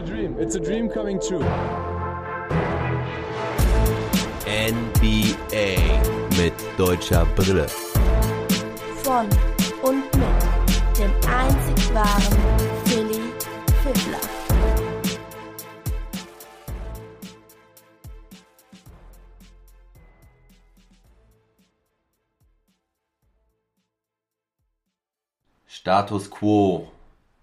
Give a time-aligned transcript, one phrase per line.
[0.00, 0.36] a dream.
[0.38, 1.44] It's a dream coming true.
[4.46, 5.76] NBA
[6.38, 7.66] mit deutscher Brille.
[9.02, 9.28] Von
[9.82, 12.38] und mit dem einzig wahren
[12.84, 13.20] Philly
[13.82, 14.20] Fiddler.
[25.66, 26.88] Status Quo.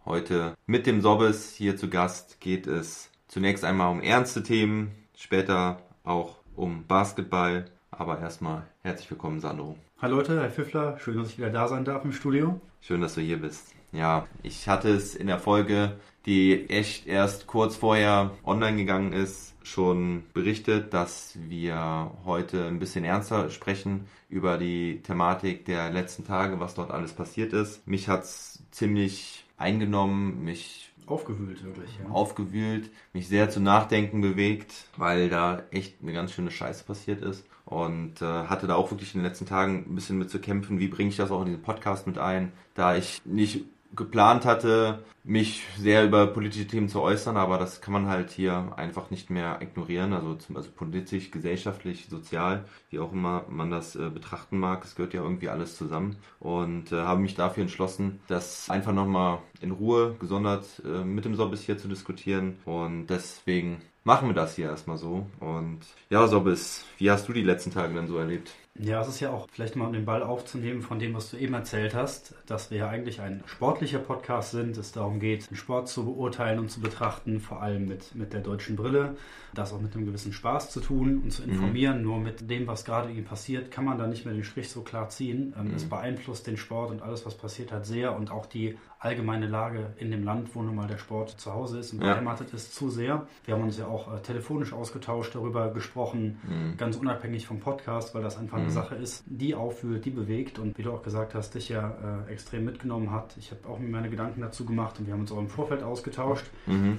[0.08, 5.82] Heute mit dem Sobbes hier zu Gast geht es zunächst einmal um ernste Themen, später
[6.06, 7.66] auch um Basketball.
[7.92, 9.76] Aber erstmal herzlich willkommen, Sandro.
[10.02, 12.62] Hallo Leute, Herr Pfiffler, schön, dass ich wieder da sein darf im Studio.
[12.80, 13.74] Schön, dass du hier bist.
[13.92, 19.56] Ja, ich hatte es in der Folge, die echt erst kurz vorher online gegangen ist,
[19.62, 26.62] schon berichtet, dass wir heute ein bisschen ernster sprechen über die Thematik der letzten Tage,
[26.62, 27.86] was dort alles passiert ist.
[27.86, 32.12] Mich hat's ziemlich eingenommen, mich Aufgewühlt wirklich, ja.
[32.12, 37.46] aufgewühlt, mich sehr zu Nachdenken bewegt, weil da echt eine ganz schöne Scheiße passiert ist.
[37.64, 40.80] Und äh, hatte da auch wirklich in den letzten Tagen ein bisschen mit zu kämpfen,
[40.80, 45.04] wie bringe ich das auch in diesen Podcast mit ein, da ich nicht geplant hatte,
[45.24, 49.30] mich sehr über politische Themen zu äußern, aber das kann man halt hier einfach nicht
[49.30, 50.14] mehr ignorieren.
[50.14, 54.86] Also, zum, also politisch, gesellschaftlich, sozial, wie auch immer man das äh, betrachten mag.
[54.86, 56.16] Es gehört ja irgendwie alles zusammen.
[56.40, 61.36] Und äh, habe mich dafür entschlossen, das einfach nochmal in Ruhe gesondert äh, mit dem
[61.36, 62.58] Sobbis hier zu diskutieren.
[62.66, 65.26] Und deswegen machen wir das hier erstmal so.
[65.42, 65.80] Und
[66.10, 68.54] ja, Sobbis, wie hast du die letzten Tage denn so erlebt?
[68.80, 71.38] Ja, es ist ja auch vielleicht mal um den Ball aufzunehmen von dem, was du
[71.38, 75.58] eben erzählt hast, dass wir ja eigentlich ein sportlicher Podcast sind, es darum geht, den
[75.58, 79.16] Sport zu beurteilen und zu betrachten, vor allem mit, mit der deutschen Brille,
[79.54, 82.02] das auch mit einem gewissen Spaß zu tun und zu informieren.
[82.04, 84.82] Nur mit dem, was gerade ihm passiert, kann man da nicht mehr den Strich so
[84.82, 85.56] klar ziehen.
[85.60, 89.48] Ähm, Es beeinflusst den Sport und alles, was passiert hat, sehr und auch die allgemeine
[89.48, 92.14] Lage in dem Land, wo nun mal der Sport zu Hause ist und Ja.
[92.14, 93.28] beheimatet ist, zu sehr.
[93.46, 96.40] Wir haben uns ja auch äh, telefonisch ausgetauscht, darüber gesprochen,
[96.78, 100.78] ganz unabhängig vom Podcast, weil das einfach eine Sache ist, die auffühlt, die bewegt und
[100.78, 103.36] wie du auch gesagt hast, dich ja äh, extrem mitgenommen hat.
[103.38, 105.84] Ich habe auch mir meine Gedanken dazu gemacht und wir haben uns auch im Vorfeld
[105.84, 106.46] ausgetauscht.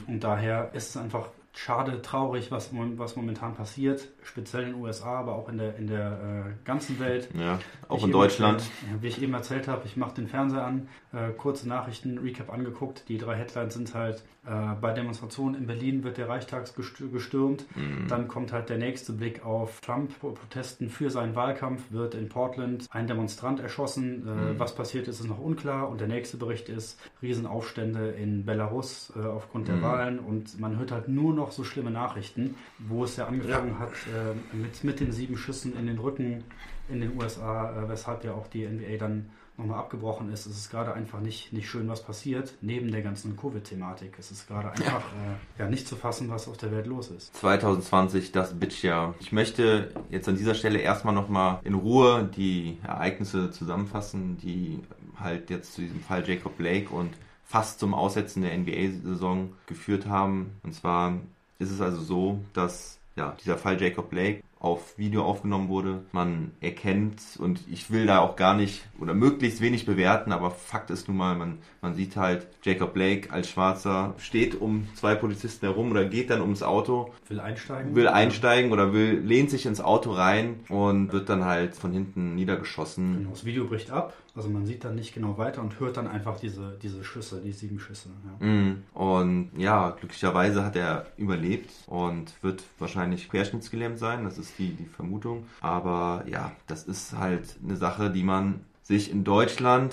[0.06, 1.28] Und daher ist es einfach
[1.58, 5.88] schade, traurig, was, was momentan passiert, speziell in den USA, aber auch in der, in
[5.88, 6.12] der
[6.46, 7.28] äh, ganzen Welt.
[7.34, 7.58] Ja,
[7.88, 8.62] auch Wie in Deutschland.
[8.88, 12.52] Eben, wie ich eben erzählt habe, ich mache den Fernseher an, äh, kurze Nachrichten, Recap
[12.52, 13.04] angeguckt.
[13.08, 17.64] Die drei Headlines sind halt, äh, bei Demonstrationen in Berlin wird der Reichstag gestür- gestürmt.
[17.76, 18.08] Mhm.
[18.08, 23.06] Dann kommt halt der nächste Blick auf Trump-Protesten für seinen Wahlkampf, wird in Portland ein
[23.06, 24.26] Demonstrant erschossen.
[24.26, 24.58] Äh, Mhm.
[24.58, 25.88] Was passiert ist, ist noch unklar.
[25.88, 29.82] Und der nächste Bericht ist Riesenaufstände in Belarus äh, aufgrund der Mhm.
[29.82, 30.18] Wahlen.
[30.18, 34.56] Und man hört halt nur noch so schlimme Nachrichten, wo es ja angefangen hat äh,
[34.56, 36.44] mit, mit den sieben Schüssen in den Rücken
[36.90, 40.46] in den USA, weshalb ja auch die NBA dann nochmal abgebrochen ist.
[40.46, 44.16] Es ist gerade einfach nicht, nicht schön, was passiert, neben der ganzen Covid-Thematik.
[44.18, 47.36] Es ist gerade einfach äh, ja, nicht zu fassen, was auf der Welt los ist.
[47.36, 49.14] 2020, das Bitchjahr.
[49.18, 54.80] Ich möchte jetzt an dieser Stelle erstmal nochmal in Ruhe die Ereignisse zusammenfassen, die
[55.18, 57.10] halt jetzt zu diesem Fall Jacob Blake und
[57.44, 60.52] fast zum Aussetzen der NBA-Saison geführt haben.
[60.62, 61.14] Und zwar
[61.58, 66.02] ist es also so, dass ja, dieser Fall Jacob Blake auf Video aufgenommen wurde.
[66.12, 70.90] Man erkennt, und ich will da auch gar nicht oder möglichst wenig bewerten, aber Fakt
[70.90, 75.66] ist nun mal, man, man sieht halt Jacob Blake als Schwarzer steht um zwei Polizisten
[75.66, 77.94] herum oder geht dann ums Auto Will einsteigen?
[77.94, 82.34] will einsteigen oder will, lehnt sich ins Auto rein und wird dann halt von hinten
[82.34, 83.18] niedergeschossen.
[83.18, 86.06] Genau, das Video bricht ab, also man sieht dann nicht genau weiter und hört dann
[86.06, 88.08] einfach diese, diese Schüsse, die sieben Schüsse.
[88.24, 88.46] Ja.
[88.46, 88.84] Mhm.
[88.94, 94.22] Und ja, glücklicherweise hat er überlebt und wird wahrscheinlich querschnittsgelähmt sein.
[94.22, 95.44] Das ist die, die Vermutung.
[95.60, 99.92] Aber ja, das ist halt eine Sache, die man sich in Deutschland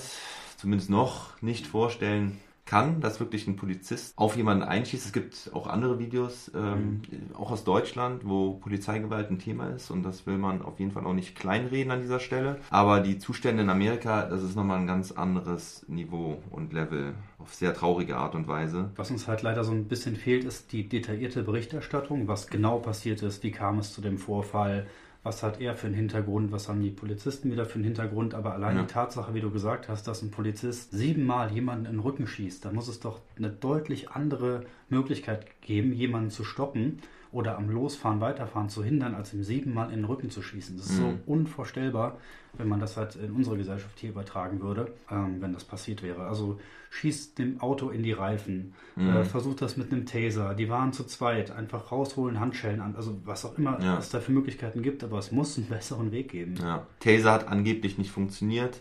[0.56, 5.06] zumindest noch nicht vorstellen kann, dass wirklich ein Polizist auf jemanden einschießt.
[5.06, 7.00] Es gibt auch andere Videos, ähm,
[7.34, 11.06] auch aus Deutschland, wo Polizeigewalt ein Thema ist und das will man auf jeden Fall
[11.06, 12.58] auch nicht kleinreden an dieser Stelle.
[12.70, 17.54] Aber die Zustände in Amerika, das ist nochmal ein ganz anderes Niveau und Level auf
[17.54, 18.90] sehr traurige Art und Weise.
[18.96, 23.22] Was uns halt leider so ein bisschen fehlt, ist die detaillierte Berichterstattung, was genau passiert
[23.22, 24.86] ist, wie kam es zu dem Vorfall,
[25.26, 28.52] was hat er für einen Hintergrund, was haben die Polizisten wieder für einen Hintergrund, aber
[28.54, 28.82] allein Ja.
[28.82, 32.64] die Tatsache, wie du gesagt hast, dass ein Polizist siebenmal jemanden in den Rücken schießt,
[32.64, 37.00] da muss es doch eine deutlich andere Möglichkeit geben, jemanden zu stoppen
[37.32, 40.76] oder am Losfahren, Weiterfahren zu hindern, als ihm siebenmal in den Rücken zu schießen.
[40.76, 42.18] Das ist so unvorstellbar,
[42.58, 46.26] wenn man das halt in unsere Gesellschaft hier übertragen würde, ähm, wenn das passiert wäre.
[46.26, 46.58] Also
[46.90, 50.54] schießt dem Auto in die Reifen, äh, versucht das mit einem Taser.
[50.54, 53.98] Die waren zu zweit, einfach rausholen, Handschellen an, also was auch immer Ja.
[53.98, 56.54] es da für Möglichkeiten gibt, aber es muss einen besseren Weg geben.
[56.62, 56.86] Ja.
[57.00, 58.80] Taser hat angeblich nicht funktioniert.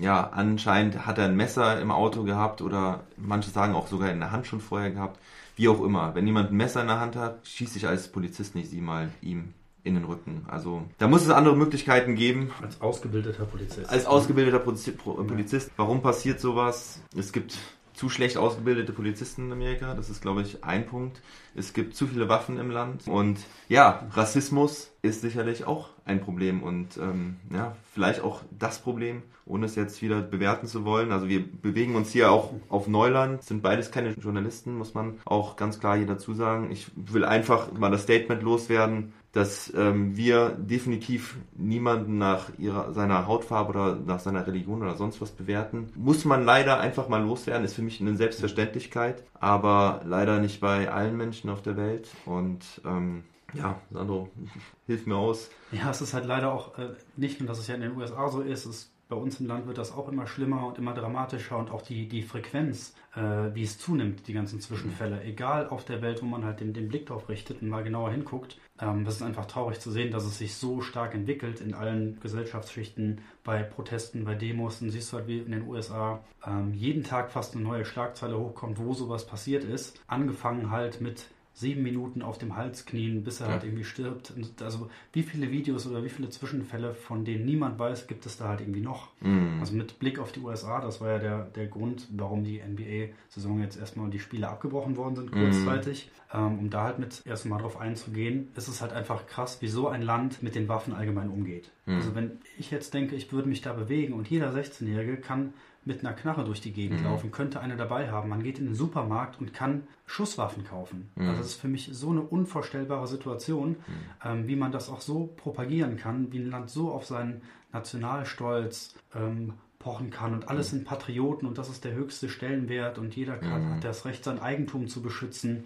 [0.00, 4.20] Ja, anscheinend hat er ein Messer im Auto gehabt oder manche sagen auch sogar in
[4.20, 5.18] der Hand schon vorher gehabt.
[5.56, 6.14] Wie auch immer.
[6.16, 9.08] Wenn jemand ein Messer in der Hand hat, schieße ich als Polizist nicht sie mal
[9.22, 9.54] ihm
[9.84, 10.44] in den Rücken.
[10.48, 12.50] Also da muss es andere Möglichkeiten geben.
[12.60, 13.88] Als ausgebildeter Polizist.
[13.88, 17.00] Als ausgebildeter Polizi- Pro- Polizist, warum passiert sowas?
[17.16, 17.56] Es gibt
[17.92, 21.22] zu schlecht ausgebildete Polizisten in Amerika, das ist, glaube ich, ein Punkt.
[21.54, 23.38] Es gibt zu viele Waffen im Land und
[23.68, 29.66] ja, Rassismus ist sicherlich auch ein Problem und ähm, ja, vielleicht auch das Problem, ohne
[29.66, 31.12] es jetzt wieder bewerten zu wollen.
[31.12, 35.54] Also wir bewegen uns hier auch auf Neuland, sind beides keine Journalisten, muss man auch
[35.54, 36.72] ganz klar hier dazu sagen.
[36.72, 43.26] Ich will einfach mal das Statement loswerden, dass ähm, wir definitiv niemanden nach ihrer, seiner
[43.26, 45.92] Hautfarbe oder nach seiner Religion oder sonst was bewerten.
[45.96, 50.90] Muss man leider einfach mal loswerden, ist für mich eine Selbstverständlichkeit, aber leider nicht bei
[50.90, 52.08] allen Menschen auf der Welt.
[52.24, 54.30] Und ähm, ja, Sandro,
[54.86, 55.50] hilf mir aus.
[55.72, 58.28] Ja, es ist halt leider auch äh, nicht nur, dass es ja in den USA
[58.28, 61.58] so ist, es bei uns im Land wird das auch immer schlimmer und immer dramatischer
[61.58, 63.20] und auch die, die Frequenz, äh,
[63.54, 66.88] wie es zunimmt, die ganzen Zwischenfälle, egal auf der Welt, wo man halt den, den
[66.88, 68.58] Blick drauf richtet und mal genauer hinguckt.
[68.80, 72.18] Ähm, das ist einfach traurig zu sehen, dass es sich so stark entwickelt in allen
[72.20, 74.80] Gesellschaftsschichten, bei Protesten, bei Demos.
[74.80, 78.38] Dann siehst du halt wie in den USA ähm, jeden Tag fast eine neue Schlagzeile
[78.38, 80.00] hochkommt, wo sowas passiert ist.
[80.06, 83.52] Angefangen halt mit sieben Minuten auf dem Hals knien, bis er Ja.
[83.54, 84.32] halt irgendwie stirbt.
[84.36, 88.36] Und also wie viele Videos oder wie viele Zwischenfälle, von denen niemand weiß, gibt es
[88.36, 89.08] da halt irgendwie noch?
[89.20, 89.58] Mhm.
[89.60, 93.60] Also mit Blick auf die USA, das war ja der, der Grund, warum die NBA-Saison
[93.60, 96.10] jetzt erstmal die Spiele abgebrochen worden sind, kurzzeitig.
[96.32, 99.68] Ähm, um da halt mit erst mal drauf einzugehen, ist es halt einfach krass, wie
[99.68, 101.70] so ein Land mit den Waffen allgemein umgeht.
[101.86, 105.52] Also wenn ich jetzt denke, ich würde mich da bewegen und jeder 16-Jährige kann
[105.86, 108.28] mit einer Knarre durch die Gegend laufen, könnte eine dabei haben.
[108.28, 111.10] Man geht in den Supermarkt und kann Schusswaffen kaufen.
[111.16, 113.76] Also das ist für mich so eine unvorstellbare Situation,
[114.24, 117.42] ähm, wie man das auch so propagieren kann, wie ein Land so auf seinen
[117.72, 123.14] Nationalstolz ähm, pochen kann und alles sind Patrioten und das ist der höchste Stellenwert und
[123.14, 125.64] jeder kann, hat das Recht, sein Eigentum zu beschützen.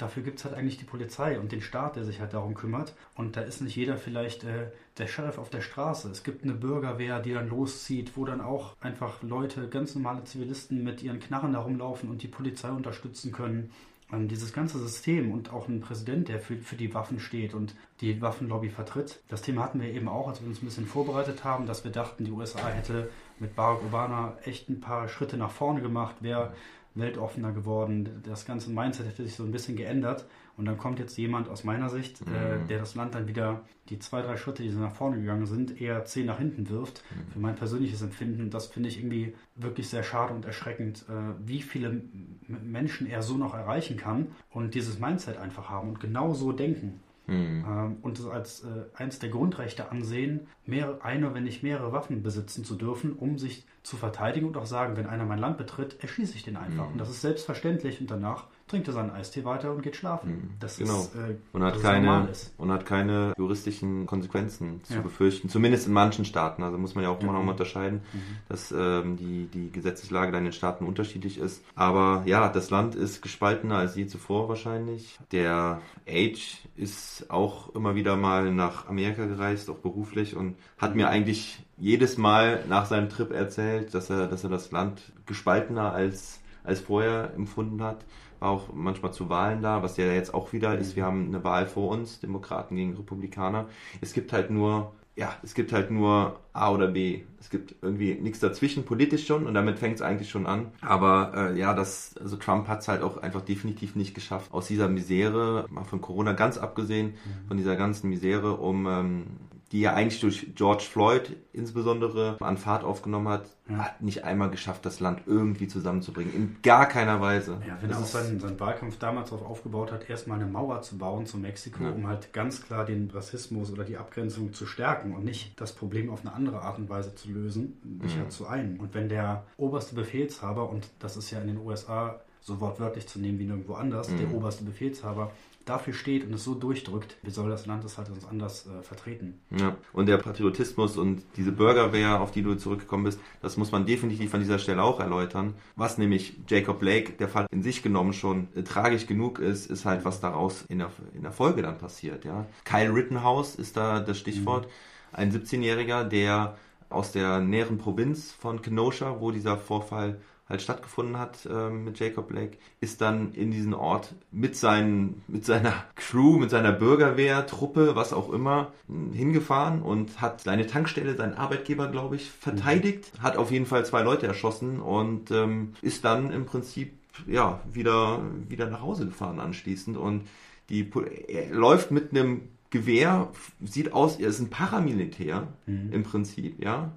[0.00, 2.94] Dafür gibt es halt eigentlich die Polizei und den Staat, der sich halt darum kümmert.
[3.16, 6.08] Und da ist nicht jeder vielleicht äh, der Sheriff auf der Straße.
[6.10, 10.82] Es gibt eine Bürgerwehr, die dann loszieht, wo dann auch einfach Leute, ganz normale Zivilisten
[10.82, 13.70] mit ihren Knarren da rumlaufen und die Polizei unterstützen können.
[14.12, 17.74] Ähm, dieses ganze System und auch ein Präsident, der für, für die Waffen steht und
[18.00, 19.20] die Waffenlobby vertritt.
[19.28, 21.92] Das Thema hatten wir eben auch, als wir uns ein bisschen vorbereitet haben, dass wir
[21.92, 26.54] dachten, die USA hätte mit Barack Obama echt ein paar Schritte nach vorne gemacht, wäre
[26.94, 28.20] weltoffener geworden.
[28.24, 30.26] Das ganze Mindset hätte sich so ein bisschen geändert.
[30.56, 33.98] Und dann kommt jetzt jemand aus meiner Sicht, äh, der das Land dann wieder die
[33.98, 37.02] zwei, drei Schritte, die sie nach vorne gegangen sind, eher zehn nach hinten wirft.
[37.32, 41.62] Für mein persönliches Empfinden, das finde ich irgendwie wirklich sehr schade und erschreckend, äh, wie
[41.62, 42.02] viele
[42.46, 47.00] Menschen er so noch erreichen kann und dieses Mindset einfach haben und genau so denken.
[47.30, 52.22] Ähm, und es als äh, eins der Grundrechte ansehen, mehr, eine, wenn nicht mehrere Waffen
[52.22, 56.02] besitzen zu dürfen, um sich zu verteidigen und auch sagen, wenn einer mein Land betritt,
[56.02, 56.90] erschieße ich den einfach.
[56.92, 60.54] Und das ist selbstverständlich und danach trinkt er seinen Eistee weiter und geht schlafen.
[60.60, 61.00] Das Genau.
[61.00, 65.00] ist, äh, Und hat, keine, und hat keine juristischen Konsequenzen zu Ja.
[65.00, 65.48] befürchten.
[65.48, 66.62] Zumindest in manchen Staaten.
[66.62, 67.38] Also muss man ja auch immer Genau.
[67.40, 68.00] noch mal unterscheiden,
[68.48, 71.64] dass ähm, die, die Gesetzeslage da in den Staaten unterschiedlich ist.
[71.74, 75.18] Aber ja, das Land ist gespaltener als je zuvor wahrscheinlich.
[75.32, 81.08] Der Age ist auch immer wieder mal nach Amerika gereist, auch beruflich, und hat mir
[81.08, 86.40] eigentlich jedes Mal nach seinem Trip erzählt, dass er, dass er das Land gespaltener als,
[86.62, 88.04] als vorher empfunden hat
[88.40, 90.96] auch manchmal zu Wahlen da, was ja jetzt auch wieder ist.
[90.96, 93.66] Wir haben eine Wahl vor uns, Demokraten gegen Republikaner.
[94.00, 97.22] Es gibt halt nur, ja, es gibt halt nur A oder B.
[97.38, 100.72] Es gibt irgendwie nichts dazwischen, politisch schon, und damit fängt es eigentlich schon an.
[100.80, 104.66] Aber äh, ja, das, also Trump hat es halt auch einfach definitiv nicht geschafft, aus
[104.66, 107.14] dieser Misere, mal von Corona ganz abgesehen,
[107.48, 109.26] von dieser ganzen Misere, um ähm,
[109.72, 114.84] die ja eigentlich durch George Floyd insbesondere an Fahrt aufgenommen hat, hat nicht einmal geschafft,
[114.84, 116.34] das Land irgendwie zusammenzubringen.
[116.34, 117.60] In gar keiner Weise.
[117.68, 120.82] Ja, wenn Das er auch seinen, seinen Wahlkampf damals darauf aufgebaut hat, erstmal eine Mauer
[120.82, 121.90] zu bauen zu Mexiko, Ja.
[121.90, 126.10] um halt ganz klar den Rassismus oder die Abgrenzung zu stärken und nicht das Problem
[126.10, 128.30] auf eine andere Art und Weise zu lösen, sich Mhm.
[128.30, 128.80] zu einen.
[128.80, 133.20] Und wenn der oberste Befehlshaber, und das ist ja in den USA so wortwörtlich zu
[133.20, 134.18] nehmen wie nirgendwo anders, Mhm.
[134.18, 135.30] der oberste Befehlshaber,
[135.70, 138.82] dafür steht und es so durchdrückt, wie soll das Land es halt sonst anders äh,
[138.82, 139.40] vertreten?
[139.50, 143.86] Ja, und der Patriotismus und diese Bürgerwehr, auf die du zurückgekommen bist, das muss man
[143.86, 145.54] definitiv an dieser Stelle auch erläutern.
[145.76, 149.84] Was nämlich Jacob Blake, der Fall in sich genommen schon äh, tragisch genug ist, ist
[149.84, 152.24] halt, was daraus in der, in der Folge dann passiert.
[152.24, 152.46] Ja?
[152.64, 154.68] Kyle Rittenhouse ist da das Stichwort.
[155.12, 156.56] Ein 17-Jähriger, der
[156.88, 162.28] aus der näheren Provinz von Kenosha, wo dieser Vorfall halt stattgefunden hat ähm, mit Jacob
[162.28, 167.94] Blake, ist dann in diesen Ort mit, seinen, mit seiner Crew, mit seiner Bürgerwehr, Truppe,
[167.94, 168.72] was auch immer,
[169.12, 174.02] hingefahren und hat seine Tankstelle, seinen Arbeitgeber, glaube ich, verteidigt, hat auf jeden Fall zwei
[174.02, 176.92] Leute erschossen und ähm, ist dann im Prinzip
[177.26, 180.26] ja wieder, wieder nach Hause gefahren anschließend und
[180.68, 180.90] die,
[181.28, 183.28] er läuft mit einem Gewehr,
[183.64, 186.92] sieht aus, er ist ein Paramilitär im Prinzip, ja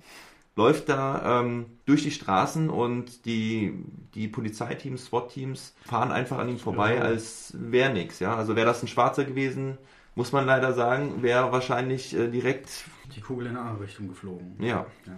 [0.56, 3.74] läuft da ähm, durch die Straßen und die,
[4.14, 7.02] die Polizeiteams, SWAT-Teams fahren einfach an ihm vorbei, Ja.
[7.02, 8.20] als wäre nix.
[8.20, 8.36] Ja?
[8.36, 9.78] Also wäre das ein Schwarzer gewesen,
[10.16, 12.70] muss man leider sagen, wäre wahrscheinlich äh, direkt,
[13.16, 14.56] Die Kugel in eine andere Richtung geflogen.
[14.60, 14.86] ja.
[15.08, 15.14] Ja.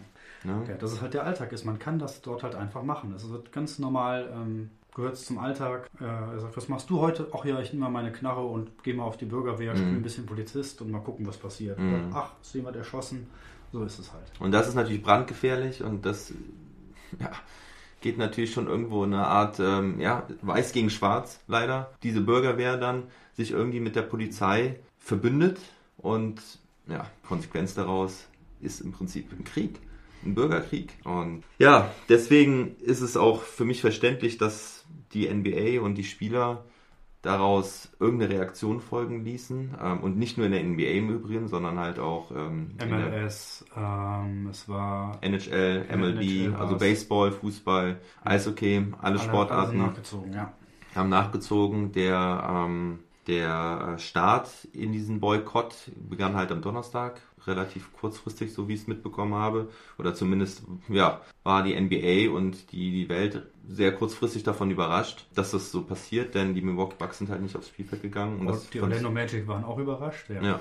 [0.51, 0.63] Ne?
[0.70, 1.65] Ja, das ist halt der Alltag ist.
[1.65, 3.12] Man kann das dort halt einfach machen.
[3.15, 5.89] Es wird ganz normal, ähm, gehört zum Alltag.
[6.00, 7.27] Äh, er sagt, was machst du heute?
[7.36, 10.04] Ach ja, ich nehme mal meine Knarre und gehe mal auf die Bürgerwehr, spiele ein
[10.04, 11.80] bisschen Polizist und mal gucken, was passiert.
[11.80, 12.12] Mhm.
[12.13, 13.27] Ach, ist jemand erschossen?
[13.75, 14.24] So ist es halt.
[14.39, 16.32] Und das ist natürlich brandgefährlich und das
[17.20, 17.29] ja,
[18.00, 21.91] geht natürlich schon irgendwo in eine Art ähm, ja, weiß gegen schwarz, leider.
[22.01, 23.03] Diese Bürgerwehr dann
[23.34, 25.60] sich irgendwie mit der Polizei verbündet
[25.98, 26.41] und
[26.88, 28.27] ja, Konsequenz daraus
[28.62, 29.82] ist im Prinzip ein Krieg,
[30.24, 30.94] ein Bürgerkrieg.
[31.03, 36.63] Und ja, deswegen ist es auch für mich verständlich, dass die NBA und die Spieler
[37.25, 39.75] daraus irgendeine Reaktion folgen ließen.
[39.82, 44.48] Ähm, und nicht nur in der NBA im Übrigen, sondern halt auch ähm, MLS, ähm,
[44.50, 46.77] es war NHL, MLB, NHL also.
[46.77, 50.53] Baseball, Fußball, Eishockey, alle alle- Sportarten alle nachgezogen, ja.
[50.96, 51.91] haben nachgezogen.
[51.91, 58.74] Der, ähm, der Start in diesen Boykott begann halt am Donnerstag, relativ kurzfristig, so wie
[58.74, 59.70] ich es mitbekommen habe.
[59.98, 65.52] Oder zumindest, ja, war die NBA und die, die Welt sehr kurzfristig davon überrascht, dass
[65.52, 68.40] das so passiert, denn die Milwaukee Bucks sind halt nicht aufs Spielfeld gegangen.
[68.40, 70.30] Und Und die Orlando Magic waren auch überrascht.
[70.30, 70.42] Ja.
[70.42, 70.60] ja,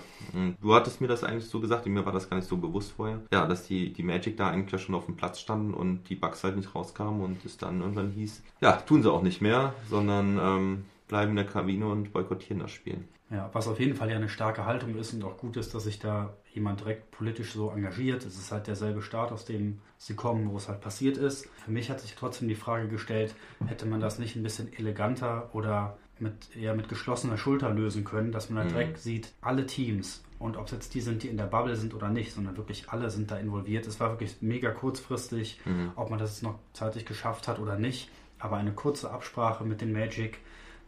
[0.61, 3.21] du hattest mir das eigentlich so gesagt, mir war das gar nicht so bewusst vorher.
[3.33, 6.15] Ja, dass die, die Magic da eigentlich ja schon auf dem Platz standen und die
[6.15, 9.75] Bugs halt nicht rauskamen und es dann irgendwann hieß, ja, tun sie auch nicht mehr,
[9.89, 13.05] sondern ähm, bleiben in der Kabine und boykottieren das Spiel.
[13.35, 15.85] Ja, was auf jeden Fall ja eine starke Haltung ist und auch gut ist, dass
[15.85, 18.25] sich da jemand direkt politisch so engagiert.
[18.25, 21.49] Es ist halt derselbe Staat, aus dem sie kommen, wo es halt passiert ist.
[21.65, 23.35] Für mich hat sich trotzdem die Frage gestellt,
[23.67, 28.31] hätte man das nicht ein bisschen eleganter oder mit, eher mit geschlossener Schulter lösen können,
[28.31, 28.75] dass man halt Mhm.
[28.77, 31.93] direkt sieht, alle Teams und ob es jetzt die sind, die in der Bubble sind
[31.93, 33.85] oder nicht, sondern wirklich alle sind da involviert.
[33.89, 35.91] Es war wirklich mega kurzfristig, Mhm.
[35.97, 38.11] ob man das jetzt noch zeitig geschafft hat oder nicht.
[38.39, 40.39] Aber eine kurze Absprache mit den Magic,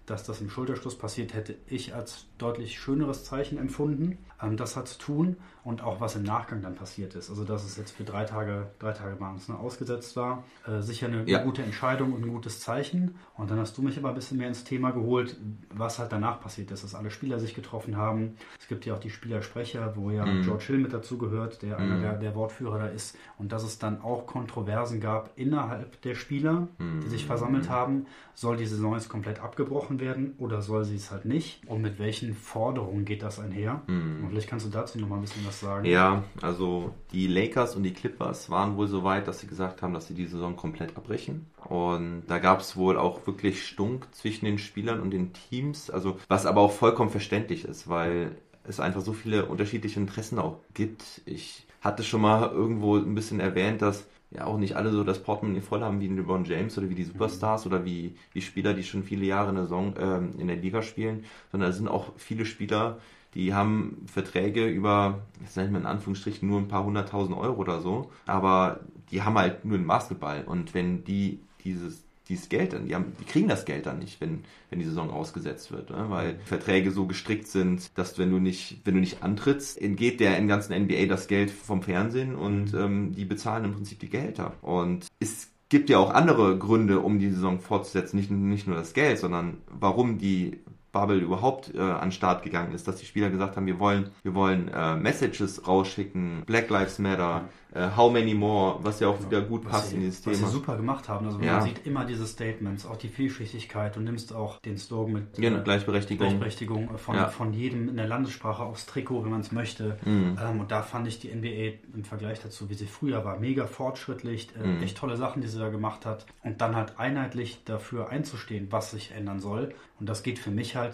[0.07, 4.89] dass das im Schulterschluss passiert, hätte ich als deutlich schöneres Zeichen empfunden, ähm, das hat
[4.89, 5.37] zu tun
[5.67, 7.29] und auch was im Nachgang dann passiert ist.
[7.29, 10.81] Also dass es jetzt für drei Tage, drei Tage waren es, ne, ausgesetzt war, äh,
[10.81, 11.43] sicher eine, Ja.
[11.43, 13.17] gute Entscheidung und ein gutes Zeichen.
[13.37, 15.37] Und dann hast du mich aber ein bisschen mehr ins Thema geholt,
[15.75, 18.37] was halt danach passiert ist, dass alle Spieler sich getroffen haben.
[18.61, 20.43] Es gibt ja auch die Spielersprecher, wo ja Mhm.
[20.43, 23.17] George Hill mit dazu gehört, der einer der, der Wortführer da ist.
[23.39, 28.07] Und dass es dann auch Kontroversen gab innerhalb der Spieler, die sich versammelt haben.
[28.35, 31.67] Soll die Saison jetzt komplett abgebrochen werden oder soll sie es halt nicht?
[31.67, 33.81] Und mit welchen Forderungen geht das einher?
[33.89, 35.85] Und vielleicht kannst du dazu noch mal ein bisschen was sagen.
[35.87, 39.95] Ja, also die Lakers und die Clippers waren wohl so weit, dass sie gesagt haben,
[39.95, 41.47] dass sie die Saison komplett abbrechen.
[41.65, 46.19] Und da gab es wohl auch wirklich Stunk zwischen den Spielern und den Teams, also
[46.29, 51.23] was aber auch vollkommen verständlich ist, weil es einfach so viele unterschiedliche Interessen auch gibt.
[51.25, 55.23] Ich hatte schon mal irgendwo ein bisschen erwähnt, dass ja auch nicht alle so das
[55.23, 58.83] Portemonnaie voll haben wie LeBron James oder wie die Superstars oder wie, wie Spieler, die
[58.83, 62.13] schon viele Jahre in der, Saison, ähm, in der Liga spielen, sondern es sind auch
[62.17, 62.99] viele Spieler,
[63.37, 67.81] die haben Verträge über, jetzt ich mal in Anführungsstrichen, nur ein paar hunderttausend Euro oder
[67.83, 72.87] so, aber die haben halt nur den Basketball und wenn die dieses dieses Geld dann,
[72.87, 76.07] die, haben, die kriegen das Geld dann nicht, wenn, wenn die Saison ausgesetzt wird, ne?
[76.09, 80.37] weil Verträge so gestrickt sind, dass wenn du nicht, wenn du nicht antrittst, entgeht der
[80.37, 84.55] im ganzen NBA das Geld vom Fernsehen und ähm, die bezahlen im Prinzip die Gehälter.
[84.61, 88.93] Und es gibt ja auch andere Gründe, um die Saison fortzusetzen, nicht, nicht nur das
[88.93, 90.59] Geld, sondern warum die
[91.00, 94.11] Bubble überhaupt äh, an den Start gegangen ist, dass die Spieler gesagt haben, wir wollen,
[94.23, 99.21] wir wollen äh, Messages rausschicken, Black Lives Matter, äh, How Many More, was ja auch
[99.25, 100.47] wieder gut Was passt sie, in dieses was Thema.
[100.49, 101.26] sie super gemacht haben.
[101.26, 101.55] Also Ja.
[101.59, 103.95] man sieht immer diese Statements, auch die Vielschichtigkeit.
[103.97, 106.26] Du nimmst auch den Slogan mit Ja, äh, Gleichberechtigung.
[106.29, 107.29] Gleichberechtigung äh, von, Ja.
[107.29, 109.99] von jedem in der Landessprache aufs Trikot, wenn man es möchte.
[110.05, 110.38] Mhm.
[110.43, 113.67] Ähm, und da fand ich die NBA im Vergleich dazu, wie sie früher war, mega
[113.67, 114.49] fortschrittlich.
[114.62, 114.83] Äh, Mhm.
[114.83, 116.26] Echt tolle Sachen, die sie da gemacht hat.
[116.43, 119.75] Und dann halt einheitlich dafür einzustehen, was sich ändern soll.
[119.99, 120.86] Und das geht für mich halt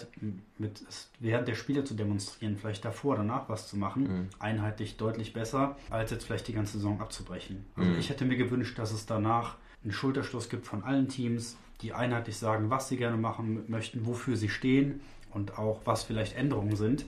[0.59, 4.29] mit es während der Spiele zu demonstrieren, vielleicht davor, danach was zu machen, Mhm.
[4.39, 7.65] einheitlich deutlich besser, als jetzt vielleicht die ganze Saison abzubrechen.
[7.77, 7.99] Also Mhm.
[7.99, 12.37] ich hätte mir gewünscht, dass es danach einen Schulterschluss gibt von allen Teams, die einheitlich
[12.37, 15.01] sagen, was sie gerne machen möchten, wofür sie stehen
[15.33, 17.05] und auch was vielleicht Änderungen sind.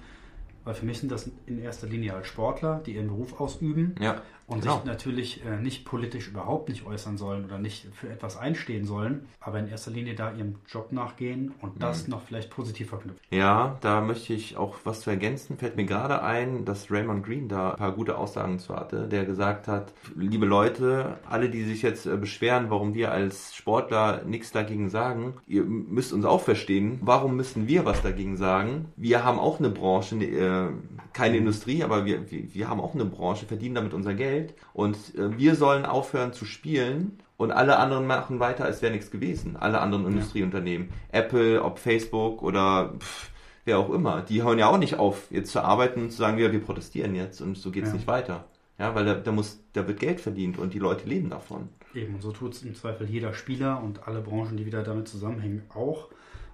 [0.65, 4.23] Weil für mich sind das in erster Linie halt Sportler, die ihren Beruf ausüben Ja,
[4.47, 4.77] und genau.
[4.77, 9.27] sich natürlich äh, nicht politisch überhaupt nicht äußern sollen oder nicht für etwas einstehen sollen,
[9.41, 13.21] aber in erster Linie da ihrem Job nachgehen und das noch vielleicht positiv verknüpfen.
[13.31, 15.57] Ja, da möchte ich auch was zu ergänzen.
[15.57, 19.25] Fällt mir gerade ein, dass Raymond Green da ein paar gute Aussagen zu hatte, der
[19.25, 24.53] gesagt hat, liebe Leute, alle, die sich jetzt äh, beschweren, warum wir als Sportler nichts
[24.53, 28.87] dagegen sagen, ihr müsst uns auch verstehen, warum müssen wir was dagegen sagen?
[28.97, 30.69] Wir haben auch eine Branche, ne, äh,
[31.13, 34.34] keine Industrie, aber wir, wir haben auch eine Branche, verdienen damit unser Geld
[34.73, 39.11] und äh, wir sollen aufhören zu spielen und alle anderen machen weiter, als wäre nichts
[39.11, 39.57] gewesen.
[39.57, 40.89] Alle anderen Industrieunternehmen.
[41.13, 43.31] Apple, ob Facebook oder pff,
[43.65, 44.23] wer auch immer.
[44.23, 47.15] Die hören ja auch nicht auf, jetzt zu arbeiten und zu sagen, ja, wir protestieren
[47.15, 47.95] jetzt und so geht's Ja.
[47.95, 48.45] nicht weiter.
[48.79, 51.69] Ja, weil da, da muss, da wird Geld verdient und die Leute leben davon.
[51.95, 55.07] Eben, und so tut es im Zweifel jeder Spieler und alle Branchen, die wieder damit
[55.07, 56.09] zusammenhängen, auch.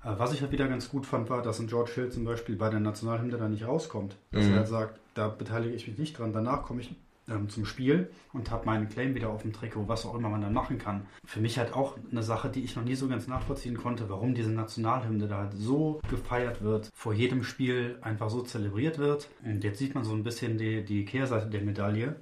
[0.04, 2.56] Äh, Was ich halt wieder ganz gut fand, war, dass ein George Hill zum Beispiel
[2.56, 4.16] bei der Nationalhymne da nicht rauskommt.
[4.32, 4.50] Dass Mhm.
[4.52, 6.94] er halt sagt, da beteilige ich mich nicht dran, danach komme ich
[7.30, 10.40] ähm, zum Spiel und habe meinen Claim wieder auf dem Trikot, was auch immer man
[10.40, 11.06] dann machen kann.
[11.24, 14.34] Für mich halt auch eine Sache, die ich noch nie so ganz nachvollziehen konnte, warum
[14.34, 19.28] diese Nationalhymne da halt so gefeiert wird, vor jedem Spiel einfach so zelebriert wird.
[19.44, 22.16] Und jetzt sieht man so ein bisschen die, die Kehrseite der Medaille,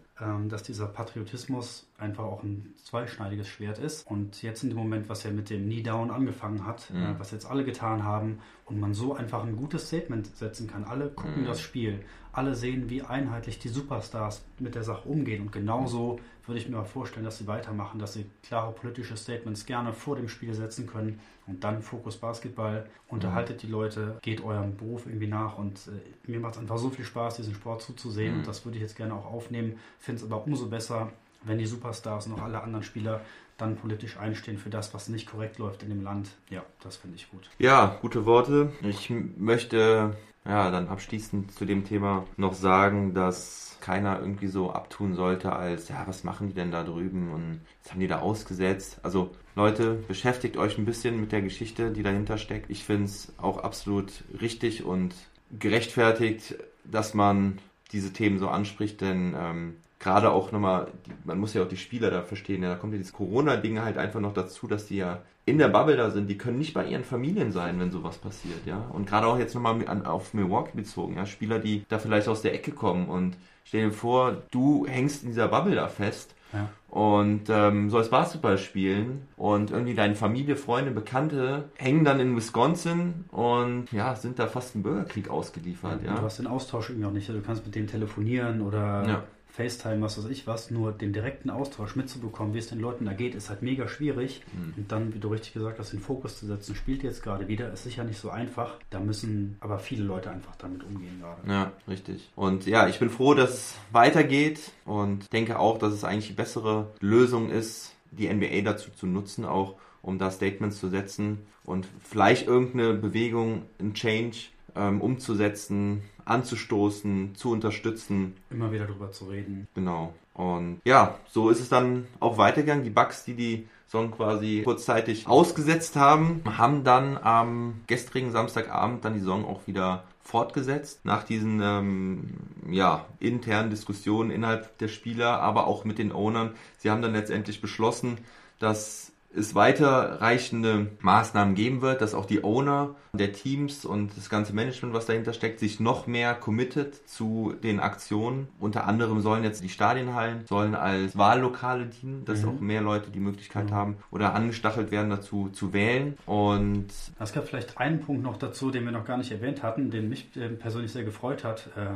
[0.48, 4.06] dass dieser Patriotismus einfach auch ein zweischneidiges Schwert ist.
[4.10, 7.02] Und jetzt in dem Moment, was ja mit dem Knee Down angefangen hat, Mhm.
[7.02, 10.84] äh, was jetzt alle getan haben und man so einfach ein gutes Statement setzen kann.
[10.84, 11.46] Alle gucken Mhm.
[11.46, 12.00] das Spiel,
[12.32, 15.42] alle sehen, wie einheitlich die Superstars mit der Sache umgehen.
[15.42, 19.92] Und genauso würde ich mir vorstellen, dass sie weitermachen, dass sie klare politische Statements gerne
[19.92, 25.06] vor dem Spiel setzen können und dann Fokus Basketball, unterhaltet die Leute, geht eurem Beruf
[25.06, 28.38] irgendwie nach und äh, mir macht es einfach so viel Spaß, diesen Sport zuzusehen Mhm.
[28.40, 29.78] und das würde ich jetzt gerne auch aufnehmen.
[29.98, 31.12] Finde es aber umso besser,
[31.44, 33.20] wenn die Superstars und auch alle anderen Spieler
[33.56, 36.28] dann politisch einstehen für das, was nicht korrekt läuft in dem Land.
[36.50, 37.48] Ja, das finde ich gut.
[37.58, 38.72] Ja, gute Worte.
[38.82, 40.16] Ich möchte
[40.48, 45.88] ja dann abschließend zu dem Thema noch sagen, dass keiner irgendwie so abtun sollte als,
[45.88, 48.98] ja, was machen die denn da drüben und was haben die da ausgesetzt?
[49.02, 52.70] Also Leute, beschäftigt euch ein bisschen mit der Geschichte, die dahinter steckt.
[52.70, 55.14] Ich finde es auch absolut richtig und
[55.58, 57.58] gerechtfertigt, dass man
[57.92, 60.88] diese Themen so anspricht, denn ähm, gerade auch nochmal,
[61.24, 63.98] man muss ja auch die Spieler da verstehen, ja, da kommt ja dieses Corona-Ding halt
[63.98, 66.86] einfach noch dazu, dass die ja in der Bubble da sind, die können nicht bei
[66.86, 68.84] ihren Familien sein, wenn sowas passiert, ja.
[68.92, 69.76] Und gerade auch jetzt nochmal
[70.06, 73.92] auf Milwaukee bezogen, ja, Spieler, die da vielleicht aus der Ecke kommen und stell dir
[73.92, 76.68] vor, du hängst in dieser Bubble da fest Ja.
[76.90, 83.24] und ähm, sollst Basketball spielen und irgendwie deine Familie, Freunde, Bekannte hängen dann in Wisconsin
[83.30, 86.20] und ja, sind da fast im Bürgerkrieg ausgeliefert, Du ja.
[86.22, 87.28] hast den Austausch irgendwie auch nicht.
[87.28, 89.22] Du kannst mit denen telefonieren oder Ja.
[89.50, 90.70] FaceTime, was weiß ich was.
[90.70, 94.42] Nur den direkten Austausch mitzubekommen, wie es den Leuten da geht, ist halt mega schwierig.
[94.52, 94.74] Mhm.
[94.76, 97.72] Und dann, wie du richtig gesagt hast, den Fokus zu setzen, spielt jetzt gerade wieder,
[97.72, 98.76] ist sicher nicht so einfach.
[98.90, 101.50] Da müssen aber viele Leute einfach damit umgehen gerade.
[101.50, 102.30] Ja, richtig.
[102.37, 106.34] Und ja, ich bin froh, dass es weitergeht und denke auch, dass es eigentlich die
[106.34, 111.87] bessere Lösung ist, die NBA dazu zu nutzen, auch um da Statements zu setzen und
[112.00, 114.38] vielleicht irgendeine Bewegung, ein Change
[114.74, 118.36] ähm, umzusetzen, anzustoßen, zu unterstützen.
[118.50, 119.68] Immer wieder drüber zu reden.
[119.74, 120.14] Genau.
[120.34, 122.84] Und ja, so ist es dann auch weitergegangen.
[122.84, 129.14] Die Bugs, die die Song quasi kurzzeitig ausgesetzt haben, haben dann am gestrigen Samstagabend dann
[129.14, 131.04] die Song auch wieder fortgesetzt.
[131.04, 132.34] Nach diesen ähm,
[132.70, 136.54] ja, internen Diskussionen innerhalb der Spieler, aber auch mit den Ownern.
[136.76, 138.18] Sie haben dann letztendlich beschlossen,
[138.58, 144.52] dass es weiterreichende Maßnahmen geben wird, dass auch die Owner der Teams und das ganze
[144.54, 148.48] Management, was dahinter steckt, sich noch mehr committet zu den Aktionen.
[148.58, 152.48] Unter anderem sollen jetzt die Stadienhallen sollen als Wahllokale dienen, dass Mhm.
[152.48, 156.16] auch mehr Leute die Möglichkeit haben oder angestachelt werden dazu zu wählen.
[156.26, 156.86] Und
[157.18, 160.08] Es gab vielleicht einen Punkt noch dazu, den wir noch gar nicht erwähnt hatten, den
[160.08, 161.86] mich äh, persönlich sehr gefreut hat, äh,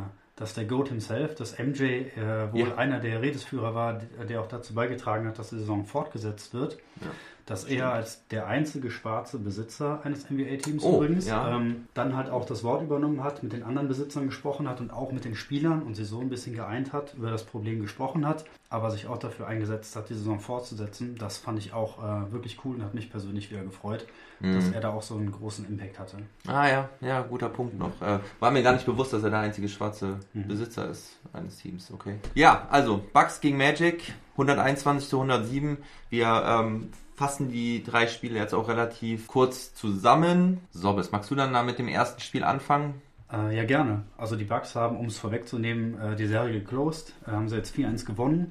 [0.42, 2.74] dass der Goat himself, dass MJ äh, wohl Ja.
[2.74, 6.78] einer der Redesführer war, der auch dazu beigetragen hat, dass die Saison fortgesetzt wird.
[7.00, 7.06] Ja.
[7.52, 11.54] Dass er als der einzige schwarze Besitzer eines NBA-Teams Oh, übrigens ja.
[11.54, 14.90] ähm, dann halt auch das Wort übernommen hat, mit den anderen Besitzern gesprochen hat und
[14.90, 18.26] auch mit den Spielern und sie so ein bisschen geeint hat, über das Problem gesprochen
[18.26, 21.16] hat, aber sich auch dafür eingesetzt hat, die Saison fortzusetzen.
[21.18, 24.06] Das fand ich auch äh, wirklich cool und hat mich persönlich wieder gefreut,
[24.40, 24.72] dass Mhm.
[24.72, 26.16] er da auch so einen großen Impact hatte.
[26.48, 28.00] Ah ja, ja, guter Punkt noch.
[28.00, 30.48] Äh, war mir gar nicht bewusst, dass er der einzige schwarze Mhm.
[30.48, 31.90] Besitzer ist eines Teams.
[31.92, 32.16] Okay.
[32.34, 35.76] Ja, also Bucks gegen Magic, 121 zu 107.
[36.10, 36.90] Wir ähm,
[37.22, 40.58] fassen die drei Spiele jetzt auch relativ kurz zusammen.
[40.72, 43.00] Sobbes, magst du dann da mit dem ersten Spiel anfangen?
[43.32, 44.02] Äh, ja, gerne.
[44.18, 47.14] Also die Bucks haben, um es vorwegzunehmen, äh, die Serie geclosed.
[47.24, 48.50] Äh, haben sie jetzt 4-1 gewonnen.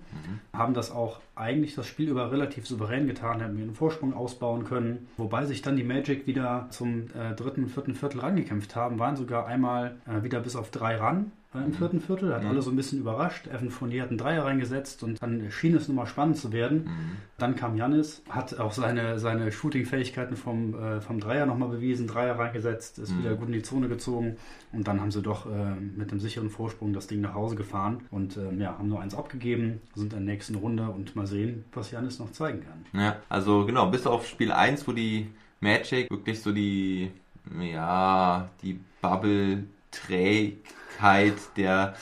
[0.54, 5.08] Haben das auch eigentlich das Spiel über relativ souverän getan, hätten ihren Vorsprung ausbauen können.
[5.18, 9.48] Wobei sich dann die Magic wieder zum äh, dritten vierten Viertel rangekämpft haben, waren sogar
[9.48, 11.32] einmal äh, wieder bis auf drei ran.
[11.54, 13.48] äh, Im vierten Viertel hat alle so ein bisschen überrascht.
[13.48, 16.90] Evan Fournier hat einen Dreier reingesetzt und dann schien es nochmal spannend zu werden.
[17.38, 22.38] Dann kam Janis, hat auch seine, seine Shooting-Fähigkeiten vom, äh, vom Dreier nochmal bewiesen, Dreier
[22.38, 24.38] reingesetzt, ist wieder gut in die Zone gezogen
[24.72, 28.04] und dann haben sie doch äh, mit einem sicheren Vorsprung das Ding nach Hause gefahren
[28.12, 31.66] und ähm, ja, haben nur eins abgegeben, sind in der nächsten Runde und mal sehen,
[31.74, 32.86] was Janis noch zeigen kann.
[33.02, 37.12] Ja, also genau, bis auf Spiel 1, wo die Magic wirklich so die,
[37.60, 41.96] ja, die Bubble-Trägheit der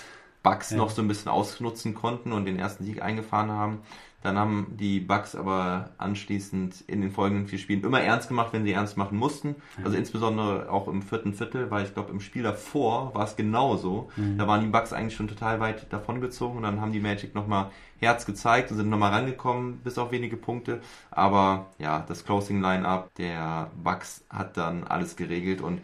[0.44, 0.78] Bucks Ja.
[0.78, 3.80] noch so ein bisschen ausnutzen konnten und den ersten Sieg eingefahren haben.
[4.22, 8.66] Dann haben die Bucks aber anschließend in den folgenden vier Spielen immer ernst gemacht, wenn
[8.66, 9.56] sie ernst machen mussten.
[9.84, 14.10] Also insbesondere auch im vierten Viertel, weil ich glaube, im Spiel davor war es genauso.
[14.38, 17.72] Da waren die Bucks eigentlich schon total weit davongezogen und dann haben die Magic nochmal
[18.00, 20.82] Herz gezeigt und sind nochmal rangekommen, bis auf wenige Punkte.
[21.12, 25.82] Aber ja, das Closing Line-Up der Bucks hat dann alles geregelt und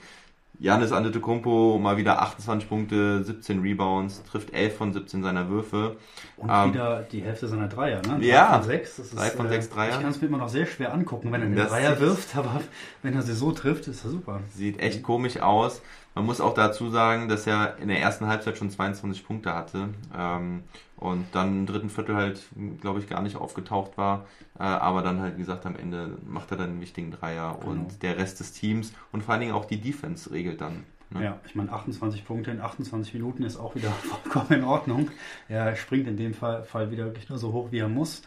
[0.59, 5.97] Janis Antetokounmpo mal wieder 28 Punkte, 17 Rebounds, trifft 11 von 17 seiner Würfe.
[6.37, 8.19] Und Ähm, wieder die Hälfte seiner Dreier, ne?
[8.19, 8.59] Drei Ja.
[8.59, 8.95] von sechs.
[8.97, 9.89] Das ist, Drei von äh, sechs Dreier.
[9.95, 12.61] Ich kann es mir immer noch sehr schwer angucken, wenn er den Dreier wirft, aber
[13.01, 14.39] wenn er sie so trifft, ist er super.
[14.53, 15.81] Sieht echt komisch aus.
[16.15, 19.89] Man muss auch dazu sagen, dass er in der ersten Halbzeit schon 22 Punkte hatte
[20.17, 20.63] ähm,
[20.95, 22.41] und dann im dritten Viertel halt,
[22.79, 24.25] glaube ich, gar nicht aufgetaucht war.
[24.57, 27.71] Äh, aber dann halt, wie gesagt, am Ende macht er dann einen wichtigen Dreier Genau.
[27.71, 30.85] und der Rest des Teams und vor allen Dingen auch die Defense regelt dann.
[31.15, 31.23] Ne?
[31.25, 33.89] Ja, ich meine, 28 Punkte in 28 Minuten ist auch wieder
[34.23, 35.09] vollkommen in Ordnung.
[35.49, 38.21] Er springt in dem Fall, Fall wieder wirklich nur so hoch, wie er muss.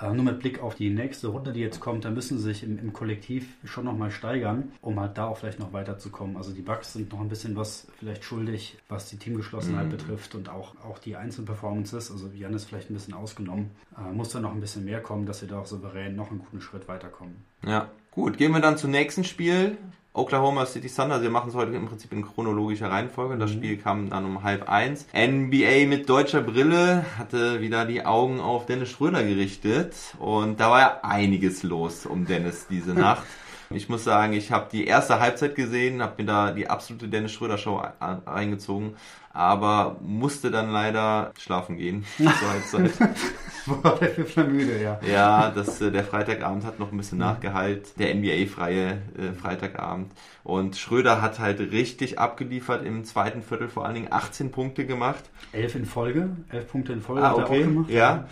[0.00, 2.62] Äh, nur mit Blick auf die nächste Runde, die jetzt kommt, da müssen sie sich
[2.62, 6.38] im, im Kollektiv schon nochmal steigern, um halt da auch vielleicht noch weiterzukommen.
[6.38, 9.90] Also die Bucks sind noch ein bisschen was vielleicht schuldig, was die Teamgeschlossenheit Mhm.
[9.90, 12.10] betrifft und auch, auch die Einzelperformances.
[12.10, 13.70] Also Jan ist vielleicht ein bisschen ausgenommen.
[13.98, 16.38] Äh, muss da noch ein bisschen mehr kommen, dass sie da auch souverän noch einen
[16.40, 17.36] guten Schritt weiterkommen.
[17.66, 18.38] Ja, gut.
[18.38, 19.76] Gehen wir dann zum nächsten Spiel.
[20.12, 21.22] Oklahoma City Thunder.
[21.22, 23.38] Wir machen es heute im Prinzip in chronologischer Reihenfolge.
[23.38, 25.06] Das Spiel kam dann um halb eins.
[25.14, 29.94] NBA mit deutscher Brille hatte wieder die Augen auf Dennis Schröder gerichtet.
[30.18, 33.22] Und da war ja einiges los um Dennis diese Nacht.
[33.72, 37.30] Ich muss sagen, ich habe die erste Halbzeit gesehen, habe mir da die absolute Dennis
[37.30, 38.96] Schröder Show ein- reingezogen,
[39.32, 42.90] aber musste dann leider schlafen gehen zur Halbzeit.
[43.66, 44.98] War der müde, ja.
[45.08, 47.96] Ja, das, äh, der Freitagabend hat noch ein bisschen nachgehalt.
[48.00, 50.10] Der NBA-freie äh, Freitagabend.
[50.42, 55.22] Und Schröder hat halt richtig abgeliefert im zweiten Viertel, vor allen Dingen 18 Punkte gemacht.
[55.52, 57.60] Elf in Folge, elf Punkte in Folge Ah, hat er okay.
[57.62, 57.90] auch gemacht.
[57.90, 58.24] Ja.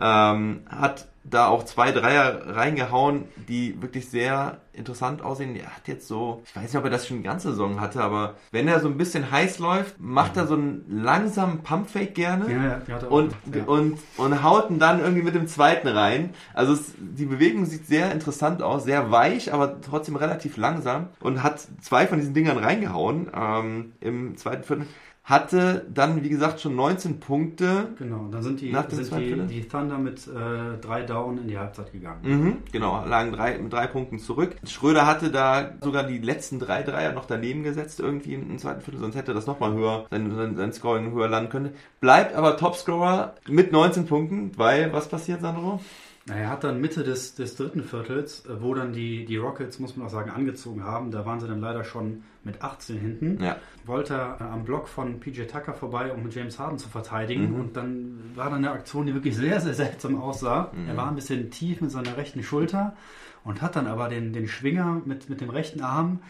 [0.00, 5.56] Ähm, hat da auch zwei Dreier reingehauen, die wirklich sehr interessant aussehen.
[5.56, 8.02] Er hat jetzt so, ich weiß nicht, ob er das schon die ganze Saison hatte,
[8.02, 12.52] aber wenn er so ein bisschen heiß läuft, macht er so einen langsamen Pumpfake gerne.
[12.52, 13.64] Ja, ja, und, ja.
[13.64, 16.34] und, und haut ihn dann irgendwie mit dem zweiten rein.
[16.52, 21.42] Also es, die Bewegung sieht sehr interessant aus, sehr weich, aber trotzdem relativ langsam und
[21.42, 24.86] hat zwei von diesen Dingern reingehauen ähm, im zweiten Viertel.
[25.24, 27.94] Hatte dann, wie gesagt, schon 19 Punkte.
[27.98, 31.58] Genau, dann sind die, Nach sind die, die Thunder mit äh, drei Down in die
[31.58, 32.20] Halbzeit gegangen.
[32.22, 34.54] Mhm, genau, lagen drei, mit drei Punkten zurück.
[34.64, 39.00] Schröder hatte da sogar die letzten drei Dreier noch daneben gesetzt, irgendwie im zweiten Viertel,
[39.00, 41.70] sonst hätte das nochmal höher, sein, sein, sein Scoring höher landen können.
[42.00, 45.80] Bleibt aber Topscorer mit 19 Punkten, weil, was passiert, Sandro?
[46.26, 49.78] Na, Er hat dann Mitte des, des dritten Viertels, äh, wo dann die, die Rockets,
[49.78, 51.10] muss man auch sagen, angezogen haben.
[51.10, 53.42] Da waren sie dann leider schon mit 18 hinten.
[53.42, 53.56] Ja.
[53.84, 57.52] Wollte er äh, am Block von PJ Tucker vorbei, um mit James Harden zu verteidigen.
[57.52, 57.60] Mhm.
[57.60, 60.70] Und dann war da eine Aktion, die wirklich sehr, sehr seltsam aussah.
[60.74, 60.88] Mhm.
[60.88, 62.96] Er war ein bisschen tief mit seiner rechten Schulter
[63.44, 66.20] und hat dann aber den, den Schwinger mit, mit dem rechten Arm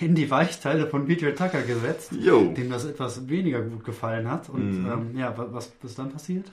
[0.00, 2.10] in, in die Weichteile von PJ Tucker gesetzt.
[2.20, 2.52] Jo.
[2.56, 4.48] Dem das etwas weniger gut gefallen hat.
[4.48, 4.90] Und Mhm.
[4.90, 6.46] ähm, ja, wa- was, was ist dann passiert?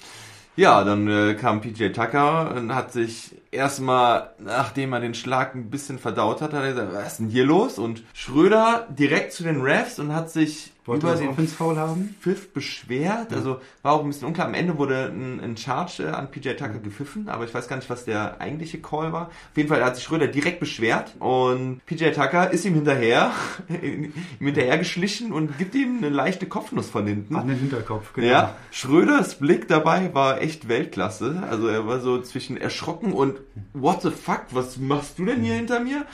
[0.58, 5.70] Ja, dann äh, kam PJ Tucker und hat sich erstmal, nachdem er den Schlag ein
[5.70, 7.78] bisschen verdaut hat, hat er gesagt, was ist denn hier los?
[7.78, 12.15] Und Schröder direkt zu den Refs und hat sich Wollte über den Offense-Foul haben?
[12.21, 13.34] Pfiff beschwert.
[13.34, 14.47] Also war auch ein bisschen unklar.
[14.47, 17.76] Am Ende wurde ein, ein Charge äh, an PJ Tucker gepfiffen, aber ich weiß gar
[17.76, 19.28] nicht, was der eigentliche Call war.
[19.28, 23.32] Auf jeden Fall hat sich Schröder direkt beschwert und PJ Tucker ist ihm hinterher,
[23.69, 27.36] ihm hinterher geschlichen und gibt ihm eine leichte Kopfnuss von hinten.
[27.36, 28.28] An den Hinterkopf, genau.
[28.28, 31.43] Ja, Schröders Blick dabei war echt Weltklasse.
[31.50, 33.41] Also er war so zwischen erschrocken und
[33.73, 36.06] what the fuck, was machst du denn hier hinter mir?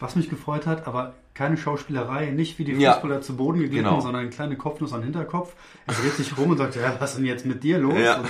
[0.00, 2.92] Was mich gefreut hat, aber keine Schauspielerei, nicht wie die Ja.
[2.94, 4.00] Fußballer zu Boden geglitten, Genau.
[4.00, 5.54] sondern eine kleine Kopfnuss an Hinterkopf.
[5.86, 7.94] Er dreht sich rum und sagt, ja, was ist denn jetzt mit dir los?
[7.98, 8.16] Ja.
[8.18, 8.28] Und,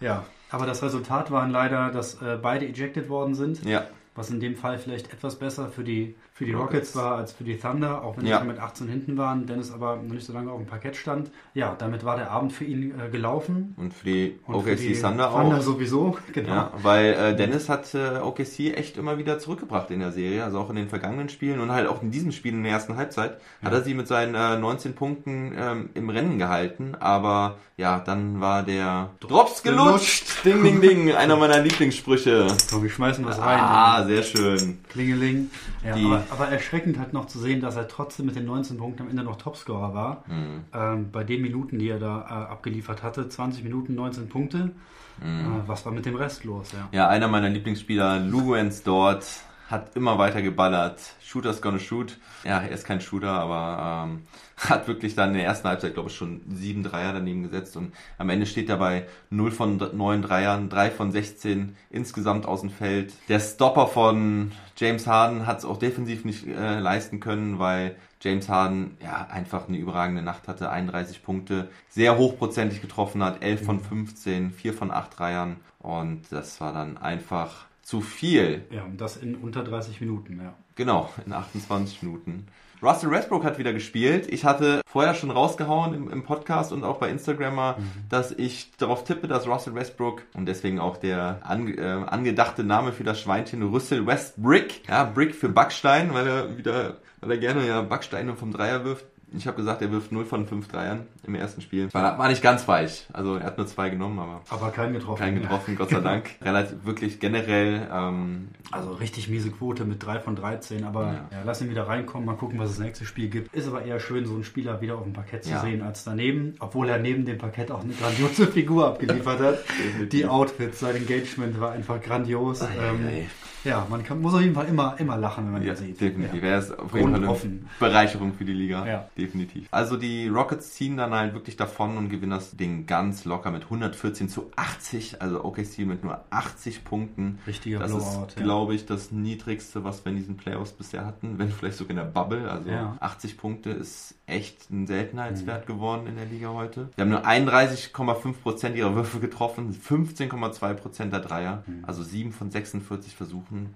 [0.00, 0.24] ja.
[0.50, 3.64] Aber das Resultat waren leider, dass äh, beide ejected worden sind.
[3.64, 6.72] Ja, Was in dem Fall vielleicht etwas besser für die, für die Rockets.
[6.94, 6.96] Rockets.
[6.96, 8.40] war als für die Thunder, auch wenn Ja.
[8.40, 9.46] sie mit 18 hinten waren.
[9.46, 11.30] Dennis aber noch nicht so lange auf dem Parkett stand.
[11.54, 13.74] Ja, damit war der Abend für ihn äh, gelaufen.
[13.76, 15.62] und für die Und für OKC die Thunder Thunder auch.
[15.62, 16.48] sowieso, genau.
[16.54, 20.58] Ja, weil äh, Dennis hat äh, OKC echt immer wieder zurückgebracht in der Serie, also
[20.58, 23.38] auch in den vergangenen Spielen und halt auch in diesem Spiel in der ersten Halbzeit
[23.62, 28.40] hat er sie mit seinen äh, 19 Punkten ähm, im Rennen gehalten, aber ja, dann
[28.40, 30.26] war der Drops gelutscht.
[30.44, 32.46] Ding, ding, ding, einer meiner Lieblingssprüche.
[32.68, 33.58] So, wir schmeißen was rein.
[33.60, 34.78] Ah, sehr schön.
[34.88, 35.50] Klingeling.
[35.84, 38.78] Ja, Die- aber, aber erschreckend halt noch zu sehen, dass er trotzdem mit den 19
[38.78, 40.24] Punkten am Ende noch Topscorer war.
[40.26, 40.64] Mhm.
[40.72, 43.28] Ähm, bei den Minuten, die er da äh, abgeliefert hatte.
[43.28, 44.72] 20 Minuten, 19 Punkte.
[45.20, 46.72] Äh, was war mit dem Rest los?
[46.72, 46.88] Ja.
[46.92, 49.24] Ja, einer meiner Lieblingsspieler, Luguens dort,
[49.72, 51.00] hat immer weiter geballert.
[51.24, 52.18] Shooter's gonna shoot.
[52.44, 54.22] Ja, er ist kein Shooter, aber ähm,
[54.56, 57.92] hat wirklich dann in der ersten Halbzeit, glaube ich, schon sieben Dreier daneben gesetzt und
[58.18, 63.14] am Ende steht dabei 0 von 9 Dreiern, 3 von 16 insgesamt aus dem Feld.
[63.28, 68.48] Der Stopper von James Harden hat es auch defensiv nicht äh, leisten können, weil James
[68.48, 73.80] Harden ja einfach eine überragende Nacht hatte, 31 Punkte, sehr hochprozentig getroffen hat, 11 von
[73.80, 78.64] 15, 4 von 8 Dreiern und das war dann einfach zu viel.
[78.70, 80.54] ja, und das in unter 30 Minuten, ja.
[80.76, 82.46] Genau, in 28 Minuten.
[82.82, 84.26] Russell Westbrook hat wieder gespielt.
[84.28, 87.76] Ich hatte vorher schon rausgehauen im, im Podcast und auch bei Instagram mal,
[88.08, 92.92] dass ich darauf tippe, dass Russell Westbrook und deswegen auch der ange, äh, angedachte Name
[92.92, 97.66] für das Schweinchen Russell Westbrick, ja, Brick für Backstein, weil er wieder, weil er gerne
[97.66, 99.04] ja Backsteine vom Dreier wirft.
[99.36, 101.92] Ich habe gesagt, er wirft 0 von 5 Dreiern im ersten Spiel.
[101.94, 103.06] War, war nicht ganz weich.
[103.12, 105.18] Also er hat nur zwei genommen, aber Aber keinen getroffen.
[105.18, 106.30] keinen getroffen, Gott sei Dank.
[106.42, 111.12] Relativ wirklich generell ähm, Also richtig miese Quote mit 3 von 13, aber Ja.
[111.30, 111.38] ja.
[111.44, 113.54] lass ihn wieder reinkommen, mal gucken, was das nächste Spiel gibt.
[113.54, 115.60] Ist aber eher schön, so einen Spieler wieder auf dem Parkett zu Ja.
[115.60, 119.58] sehen als daneben, obwohl er neben dem Parkett auch eine grandiose Figur abgeliefert hat.
[120.12, 122.60] Die Outfits, sein Engagement war einfach grandios.
[122.60, 123.26] ähm, ei.
[123.64, 126.00] Ja, man kann, muss auf jeden Fall immer, immer lachen, wenn man Ja, ihn sieht.
[126.00, 126.42] definitiv.
[126.42, 126.48] Ja.
[126.50, 127.58] Er ist auf jeden Fall eine.
[127.78, 128.86] Bereicherung für die Liga.
[128.86, 129.08] Ja.
[129.16, 129.68] Definitiv.
[129.70, 133.64] Also die Rockets ziehen dann halt wirklich davon und gewinnen das Ding ganz locker mit
[133.64, 135.20] 114 zu 80.
[135.22, 137.38] Also OKC mit nur 80 Punkten.
[137.46, 138.26] Richtiger Das Blowout.
[138.28, 138.42] ist, ja.
[138.42, 141.38] glaube ich, das niedrigste, was wir in diesen Playoffs bisher hatten.
[141.38, 142.50] Wenn vielleicht sogar in der Bubble.
[142.50, 142.96] Also Ja.
[143.00, 145.72] 80 Punkte ist echt ein Seltenheitswert Mhm.
[145.74, 146.88] geworden in der Liga heute.
[146.96, 151.62] Wir haben nur 31,5% ihrer Würfe getroffen, 15,2% der Dreier.
[151.66, 151.84] Mhm.
[151.86, 153.70] Also 7 von 46 Versuchen.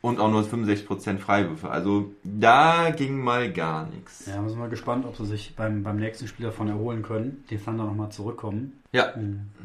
[0.00, 1.70] Und auch nur 65% Freiwürfe.
[1.70, 4.26] Also da ging mal gar nichts.
[4.26, 7.44] Ja, wir sind mal gespannt, ob sie sich beim, beim nächsten Spiel davon erholen können.
[7.50, 8.74] Die Thunder nochmal zurückkommen.
[8.92, 9.12] Ja,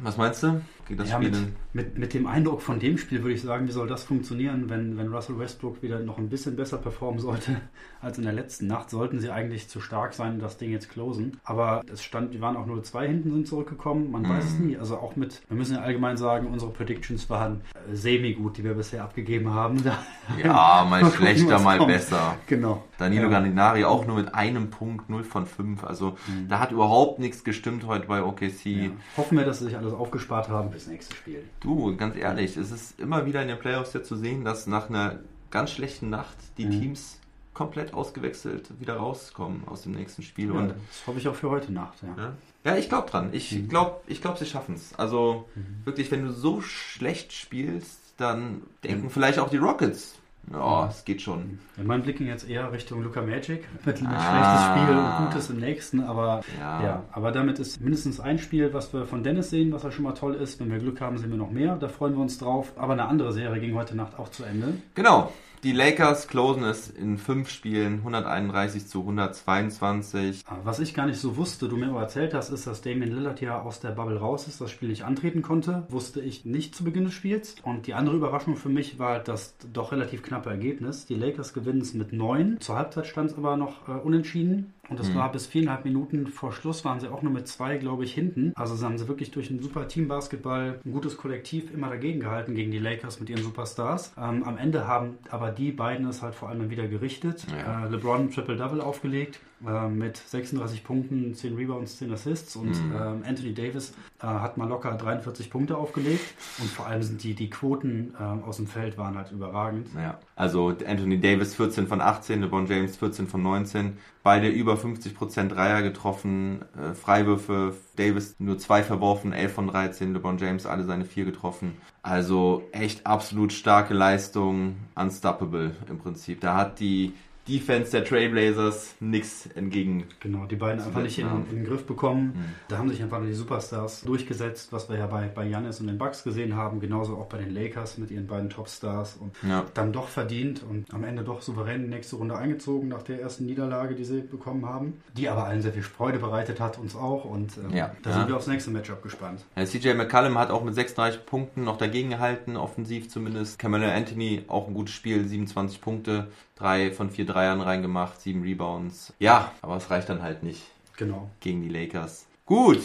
[0.02, 0.62] was meinst du?
[0.88, 3.68] Geht das ja, Spiel mit, mit, mit dem Eindruck von dem Spiel würde ich sagen,
[3.68, 7.62] wie soll das funktionieren, wenn, wenn Russell Westbrook wieder noch ein bisschen besser performen sollte
[8.02, 8.90] als in der letzten Nacht?
[8.90, 11.40] Sollten sie eigentlich zu stark sein und das Ding jetzt closen.
[11.46, 14.12] Aber es stand, die waren auch nur zwei hinten, sind zurückgekommen.
[14.12, 14.78] Man weiß es nie.
[14.78, 18.74] Also auch mit, wir müssen ja allgemein sagen, unsere Predictions waren äh, semi-gut, die wir
[18.74, 19.84] bisher abgegeben haben.
[20.42, 21.92] Ja, mal schlechter, mal kommt.
[21.92, 22.38] besser.
[22.48, 22.86] Genau.
[22.98, 23.30] Danilo ja.
[23.30, 25.84] Gallinari auch nur mit einem Punkt, 0 von 5.
[25.84, 28.66] Also da hat überhaupt nichts gestimmt heute bei OKC.
[28.66, 28.90] Ja.
[29.18, 31.44] Hoffen wir, dass sie sich alles aufgespart haben fürs nächste Spiel.
[31.60, 34.90] Du, ganz ehrlich, es ist immer wieder in den Playoffs ja zu sehen, dass nach
[34.90, 35.20] einer
[35.52, 36.72] ganz schlechten Nacht die Mhm.
[36.82, 37.20] Teams
[37.54, 40.48] komplett ausgewechselt wieder rauskommen aus dem nächsten Spiel.
[40.48, 42.00] Ja, Und das hoffe ich auch für heute Nacht.
[42.02, 42.34] Ja.
[42.66, 43.30] Ja, ich glaube dran.
[43.34, 44.96] Ich glaube, ich glaub, sie schaffen es.
[44.98, 45.48] Also
[45.86, 50.16] wirklich, wenn du so schlecht spielst, dann denken vielleicht auch die Rockets,
[50.52, 51.60] ja, es geht schon.
[51.78, 53.66] Ja, mein Blick ging jetzt eher Richtung Luca Magic.
[53.86, 54.20] Mit, mit Ah.
[54.20, 56.84] schlechtes Spiel und Gutes im nächsten, aber Ja.
[56.84, 57.04] ja.
[57.12, 60.14] aber damit ist mindestens ein Spiel, was wir von Dennis sehen, was ja schon mal
[60.14, 60.60] toll ist.
[60.60, 61.76] Wenn wir Glück haben, sehen wir noch mehr.
[61.78, 62.74] Da freuen wir uns drauf.
[62.76, 64.76] Aber eine andere Serie ging heute Nacht auch zu Ende.
[64.96, 65.32] Genau.
[65.64, 70.44] Die Lakers closen es in fünf Spielen 131 zu 122.
[70.46, 73.12] Aber Was ich gar nicht so wusste, du mir aber erzählt hast, ist, dass Damian
[73.12, 75.84] Lillard ja aus der Bubble raus ist, das Spiel nicht antreten konnte.
[75.88, 77.56] Wusste ich nicht zu Beginn des Spiels.
[77.64, 81.06] Und die andere Überraschung für mich war das doch relativ knappe Ergebnis.
[81.06, 82.60] Die Lakers gewinnen es mit neun.
[82.60, 84.74] Zur Halbzeit stand es aber noch äh, unentschieden.
[84.94, 88.04] Und es war bis viereinhalb Minuten vor Schluss, waren sie auch nur mit zwei, glaube
[88.04, 88.54] ich, hinten.
[88.56, 92.70] Also haben sie wirklich durch ein super Teambasketball, ein gutes Kollektiv immer dagegen gehalten gegen
[92.70, 94.14] die Lakers mit ihren Superstars.
[94.20, 97.44] Ähm, am Ende haben aber die beiden es halt vor allem dann wieder gerichtet.
[97.52, 97.88] Ja.
[97.88, 99.40] Äh, LeBron Triple-Double aufgelegt.
[99.68, 102.92] Äh, mit 36 Punkten, 10 Rebounds, 10 Assists und Mhm.
[102.96, 106.24] ähm, Anthony Davis äh, hat mal locker 43 Punkte aufgelegt
[106.60, 109.88] und vor allem sind die, die Quoten ähm, aus dem Feld waren halt überragend.
[109.96, 113.98] Ja, also Anthony Davis 14 von 18, LeBron James 14 von 19.
[114.24, 120.38] Beide über 50% Dreier getroffen, äh, Freiwürfe, Davis nur zwei verworfen, 11 von 13, LeBron
[120.38, 121.74] James alle seine vier getroffen.
[122.02, 126.42] Also echt absolut starke Leistung, unstoppable im Prinzip.
[126.42, 127.14] Da hat die
[127.48, 130.06] Defense der Trailblazers nichts entgegen.
[130.22, 132.34] Genau, die beiden einfach nicht in, in den Griff bekommen.
[132.36, 132.46] Mhm.
[132.70, 135.98] Da haben sich einfach die Superstars durchgesetzt, was wir ja bei, bei Giannis und den
[135.98, 139.66] Bucks gesehen haben, genauso auch bei den Lakers mit ihren beiden Topstars und Ja.
[139.74, 143.22] dann doch verdient und am Ende doch souverän in die nächste Runde eingezogen nach der
[143.22, 146.96] ersten Niederlage, die sie bekommen haben, die aber allen sehr viel Freude bereitet hat, uns
[146.96, 147.92] auch und ähm, Ja.
[148.04, 148.16] da Ja.
[148.20, 149.44] sind wir aufs nächste Matchup gespannt.
[149.62, 153.60] CJ McCallum hat auch mit 36 Punkten noch dagegen gehalten, offensiv zumindest.
[153.60, 159.14] Camelo Anthony auch ein gutes Spiel, 27 Punkte, drei von vier Dreiern reingemacht, sieben Rebounds.
[159.20, 160.62] Ja, aber es reicht dann halt nicht
[160.98, 161.30] Genau.
[161.40, 162.26] gegen die Lakers.
[162.46, 162.82] Gut,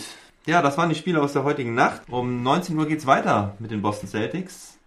[0.47, 2.03] ja, das waren die Spiele aus der heutigen Nacht.
[2.09, 4.79] Um 19 Uhr geht's weiter mit den Boston Celtics.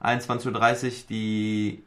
[0.00, 1.82] 21.30 Uhr die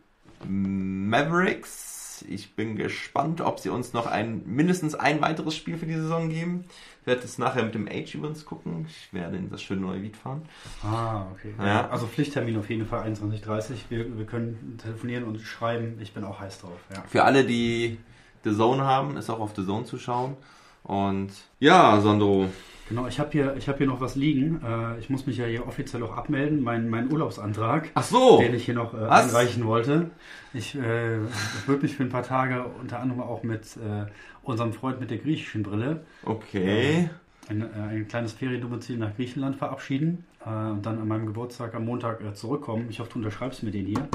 [0.47, 1.94] Mavericks.
[2.29, 6.29] Ich bin gespannt, ob sie uns noch ein mindestens ein weiteres Spiel für die Saison
[6.29, 6.65] geben.
[7.01, 8.87] Ich werde es nachher mit dem Age übrigens gucken.
[8.89, 10.43] Ich werde in das schöne neue Lied fahren.
[10.83, 11.53] Ah, okay.
[11.59, 11.89] Ja.
[11.89, 15.97] Also Pflichttermin auf jeden Fall 21.30 Wir, wir können telefonieren und schreiben.
[16.01, 16.79] Ich bin auch heiß drauf.
[16.93, 17.03] Ja.
[17.07, 17.99] Für alle, die
[18.43, 20.35] The Zone haben, ist auch auf The Zone zu schauen.
[20.83, 22.49] Und ja, Sandro,
[22.87, 24.61] Genau, ich habe hier, ich hab hier noch was liegen.
[24.63, 28.53] Äh, ich muss mich ja hier offiziell auch abmelden, mein, mein Urlaubsantrag, ach so, den
[28.53, 30.11] ich hier noch äh, einreichen wollte.
[30.53, 31.17] Ich, äh,
[31.65, 34.05] würde mich für ein paar Tage unter anderem auch mit äh,
[34.43, 37.09] unserem Freund mit der griechischen Brille okay.
[37.49, 41.85] ein, äh, ein kleines Feriendomizil nach Griechenland verabschieden äh, und dann an meinem Geburtstag am
[41.85, 42.85] Montag äh, zurückkommen.
[42.89, 44.07] Ich hoffe, du unterschreibst mir den hier.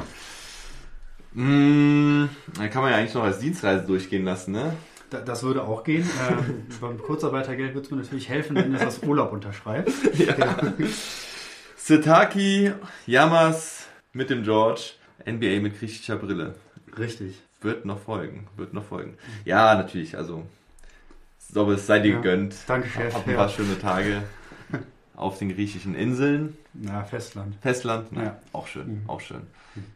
[1.33, 4.74] Mm, dann kann man ja eigentlich noch als Dienstreise durchgehen lassen, ne?
[5.11, 6.09] Da, das würde auch gehen.
[6.29, 9.96] Ähm, beim Kurzarbeitergeld würde es mir natürlich helfen, wenn du das Urlaub unterschreibst.
[11.77, 12.73] Sitaki,
[13.07, 14.92] Yamas mit dem George,
[15.27, 16.55] NBA mit griechischer Brille.
[16.99, 17.40] Richtig.
[17.61, 19.16] Wird noch folgen, wird noch folgen.
[19.44, 20.44] Ja, natürlich, also,
[21.53, 22.16] so, es sei dir Ja.
[22.20, 22.55] gegönnt.
[22.66, 23.12] Danke, Chef.
[23.14, 23.37] Hab ein Ja.
[23.37, 24.23] paar schöne Tage
[25.14, 26.57] auf den griechischen Inseln.
[26.73, 27.57] Na, Festland.
[27.61, 28.23] Festland, ne?
[28.25, 28.38] Ja.
[28.53, 29.11] auch schön, Mhm.
[29.11, 29.42] auch schön.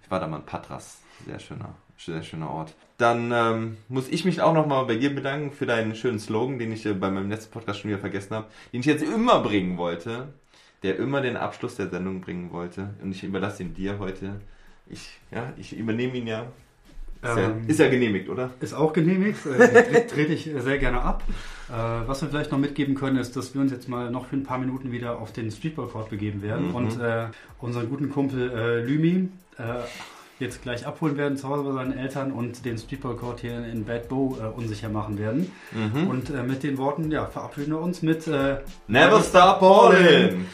[0.05, 2.75] Ich war da mal in Patras, sehr schöner, sehr schöner Ort.
[2.99, 6.73] Dann ähm, muss ich mich auch nochmal bei dir bedanken für deinen schönen Slogan, den
[6.73, 9.77] ich äh, bei meinem letzten Podcast schon wieder vergessen habe, den ich jetzt immer bringen
[9.79, 10.29] wollte,
[10.83, 12.91] der immer den Abschluss der Sendung bringen wollte.
[13.03, 14.41] Und ich überlasse ihn dir heute.
[14.89, 16.43] Ich, ja, ich übernehme ihn ja.
[17.23, 18.51] Ist, ja, Ähm, ist ja genehmigt, oder?
[18.61, 19.51] Ist auch genehmigt, äh,
[19.83, 21.23] tre- trete ich sehr gerne ab.
[21.71, 21.73] Äh,
[22.07, 24.43] was wir vielleicht noch mitgeben können, ist, dass wir uns jetzt mal noch für ein
[24.45, 26.75] paar Minuten wieder auf den Streetball Court begeben werden Mhm.
[26.75, 27.29] und äh,
[27.61, 29.63] unseren guten Kumpel äh, Lümi äh,
[30.45, 33.85] jetzt gleich abholen werden zu Hause bei seinen Eltern und den Streetball Court hier in
[33.85, 35.51] Bad Bow äh, unsicher machen werden.
[35.73, 36.09] Mhm.
[36.09, 40.47] Und äh, mit den Worten, ja, verabschieden wir uns mit äh, Never stop ballin'!